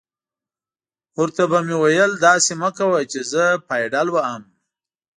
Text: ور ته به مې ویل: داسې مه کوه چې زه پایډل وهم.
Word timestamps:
ور 1.19 1.29
ته 1.35 1.43
به 1.51 1.59
مې 1.65 1.75
ویل: 1.81 2.11
داسې 2.27 2.51
مه 2.61 2.69
کوه 2.77 2.99
چې 3.11 3.19
زه 3.31 3.43
پایډل 3.67 4.07
وهم. 4.11 4.43